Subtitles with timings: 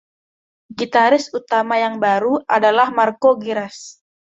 [0.79, 3.85] Gitaris utama yang baru adalah Marco Gerace.